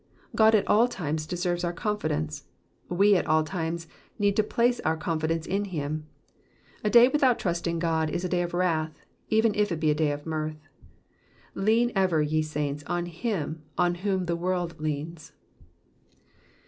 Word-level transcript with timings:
Grod 0.35 0.55
at 0.55 0.67
all 0.67 0.87
times 0.87 1.27
deserves 1.27 1.63
our 1.63 1.71
confidence. 1.73 2.45
We 2.89 3.15
at 3.15 3.27
all 3.27 3.43
times 3.43 3.85
need 4.17 4.35
to 4.37 4.41
place 4.43 4.79
our 4.79 4.97
confidence 4.97 5.45
in 5.45 5.65
him. 5.65 6.07
A 6.83 6.89
day 6.89 7.07
without 7.07 7.37
trust 7.37 7.67
in 7.67 7.77
God 7.77 8.09
is 8.09 8.25
a 8.25 8.29
day 8.29 8.41
of 8.41 8.55
wrath, 8.55 8.97
even 9.29 9.53
if 9.53 9.71
it 9.71 9.79
be 9.79 9.91
a 9.91 9.93
day 9.93 10.11
of 10.11 10.25
mirth. 10.25 10.67
Lean 11.53 11.91
ever, 11.95 12.19
ye 12.19 12.41
saints, 12.41 12.83
on 12.87 13.05
him, 13.05 13.61
on 13.77 13.93
whom 14.01 14.25
the 14.25 14.35
world 14.35 14.73
leans. 14.81 15.33